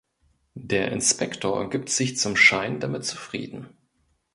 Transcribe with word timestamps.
Der 0.55 0.91
Inspektor 0.91 1.69
gibt 1.69 1.89
sich 1.91 2.17
zum 2.17 2.35
Schein 2.35 2.79
damit 2.79 3.05
zufrieden. 3.05 3.77